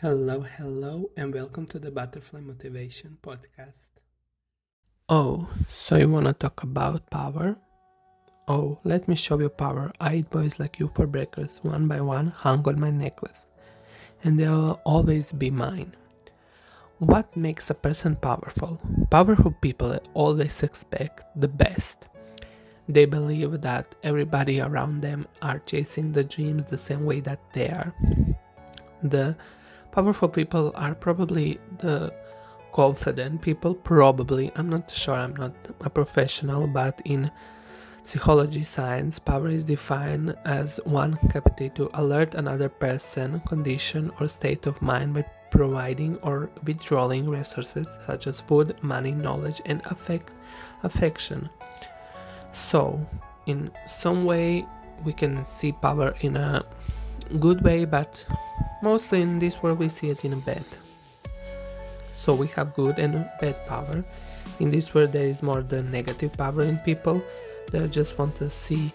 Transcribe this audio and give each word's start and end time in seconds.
Hello, 0.00 0.40
hello, 0.40 1.10
and 1.14 1.34
welcome 1.34 1.66
to 1.66 1.78
the 1.78 1.90
Butterfly 1.90 2.40
Motivation 2.40 3.18
Podcast. 3.20 4.00
Oh, 5.10 5.46
so 5.68 5.96
you 5.96 6.08
wanna 6.08 6.32
talk 6.32 6.62
about 6.62 7.10
power? 7.10 7.58
Oh, 8.48 8.78
let 8.82 9.08
me 9.08 9.14
show 9.14 9.38
you 9.38 9.50
power. 9.50 9.92
I 10.00 10.14
eat 10.14 10.30
boys 10.30 10.58
like 10.58 10.80
you 10.80 10.88
for 10.88 11.06
breakfast, 11.06 11.62
one 11.66 11.86
by 11.86 12.00
one, 12.00 12.28
hung 12.28 12.66
on 12.66 12.80
my 12.80 12.88
necklace, 12.88 13.46
and 14.24 14.40
they'll 14.40 14.80
always 14.86 15.32
be 15.32 15.50
mine. 15.50 15.94
What 16.96 17.36
makes 17.36 17.68
a 17.68 17.74
person 17.74 18.16
powerful? 18.16 18.80
Powerful 19.10 19.52
people 19.60 19.98
always 20.14 20.62
expect 20.62 21.26
the 21.36 21.48
best. 21.48 22.08
They 22.88 23.04
believe 23.04 23.60
that 23.60 23.94
everybody 24.02 24.62
around 24.62 25.02
them 25.02 25.28
are 25.42 25.58
chasing 25.58 26.12
the 26.12 26.24
dreams 26.24 26.64
the 26.64 26.78
same 26.78 27.04
way 27.04 27.20
that 27.20 27.52
they 27.52 27.68
are. 27.68 27.92
The 29.02 29.36
powerful 29.92 30.28
people 30.28 30.72
are 30.74 30.94
probably 30.94 31.58
the 31.78 32.12
confident 32.72 33.42
people 33.42 33.74
probably. 33.74 34.52
I'm 34.56 34.68
not 34.68 34.90
sure 34.90 35.14
i'm 35.14 35.34
not 35.36 35.54
a 35.80 35.90
professional 35.90 36.66
but 36.66 37.00
in 37.04 37.30
psychology 38.04 38.62
science 38.62 39.18
power 39.18 39.48
is 39.48 39.64
defined 39.64 40.36
as 40.44 40.80
one 40.84 41.16
capacity 41.28 41.68
to 41.70 41.90
alert 41.94 42.34
another 42.34 42.68
person 42.68 43.40
condition 43.40 44.10
or 44.18 44.28
state 44.28 44.66
of 44.66 44.80
mind 44.80 45.14
by 45.14 45.24
providing 45.50 46.16
or 46.22 46.48
withdrawing 46.64 47.28
resources 47.28 47.86
such 48.06 48.26
as 48.26 48.40
food 48.40 48.74
money 48.82 49.12
knowledge 49.12 49.60
and 49.66 49.82
affect 49.86 50.32
affection. 50.84 51.50
So 52.52 53.04
in 53.46 53.70
some 53.86 54.24
way 54.24 54.64
we 55.04 55.12
can 55.12 55.44
see 55.44 55.72
power 55.72 56.14
in 56.20 56.36
a 56.36 56.64
good 57.38 57.62
way 57.62 57.84
but 57.84 58.24
Mostly 58.82 59.22
in 59.22 59.38
this 59.38 59.62
world 59.62 59.78
we 59.78 59.88
see 59.88 60.10
it 60.10 60.24
in 60.24 60.32
a 60.32 60.36
bad. 60.36 60.64
So 62.14 62.34
we 62.34 62.48
have 62.48 62.74
good 62.74 62.98
and 62.98 63.28
bad 63.40 63.66
power. 63.66 64.04
In 64.58 64.70
this 64.70 64.94
world 64.94 65.12
there 65.12 65.26
is 65.26 65.42
more 65.42 65.62
the 65.62 65.82
negative 65.82 66.32
power 66.34 66.62
in 66.62 66.78
people 66.78 67.22
that 67.72 67.90
just 67.90 68.18
want 68.18 68.36
to 68.36 68.50
see 68.50 68.92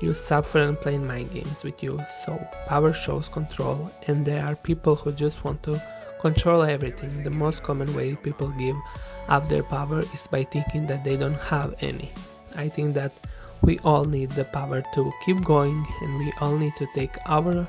you 0.00 0.12
suffer 0.12 0.58
and 0.58 0.78
playing 0.78 1.06
mind 1.06 1.32
games 1.32 1.64
with 1.64 1.82
you. 1.82 2.02
So 2.24 2.38
power 2.66 2.92
shows 2.92 3.28
control 3.28 3.90
and 4.06 4.24
there 4.24 4.44
are 4.44 4.56
people 4.56 4.96
who 4.96 5.12
just 5.12 5.44
want 5.44 5.62
to 5.64 5.82
control 6.20 6.62
everything. 6.62 7.22
The 7.22 7.30
most 7.30 7.62
common 7.62 7.94
way 7.94 8.14
people 8.16 8.48
give 8.58 8.76
up 9.28 9.48
their 9.48 9.62
power 9.62 10.00
is 10.00 10.26
by 10.26 10.44
thinking 10.44 10.86
that 10.88 11.04
they 11.04 11.16
don't 11.16 11.40
have 11.52 11.74
any. 11.80 12.10
I 12.56 12.68
think 12.68 12.94
that 12.94 13.12
we 13.62 13.78
all 13.80 14.04
need 14.04 14.30
the 14.30 14.44
power 14.44 14.82
to 14.94 15.12
keep 15.24 15.42
going 15.44 15.86
and 16.02 16.18
we 16.18 16.32
all 16.40 16.56
need 16.56 16.76
to 16.76 16.86
take 16.94 17.16
our 17.26 17.66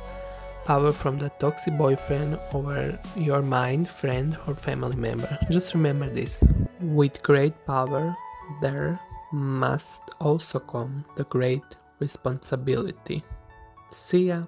power 0.68 0.92
from 0.92 1.18
the 1.18 1.30
toxic 1.40 1.78
boyfriend 1.78 2.38
over 2.52 3.00
your 3.16 3.42
mind, 3.42 3.88
friend, 3.88 4.38
or 4.46 4.54
family 4.54 4.98
member. 4.98 5.40
Just 5.50 5.74
remember 5.74 6.09
this 6.09 6.44
with 6.82 7.24
great 7.24 7.56
power, 7.66 8.14
there 8.62 9.00
must 9.32 10.02
also 10.20 10.59
come 10.59 11.06
the 11.16 11.24
great 11.24 11.64
responsibility. 12.00 13.24
See 13.92 14.28
ya! 14.28 14.44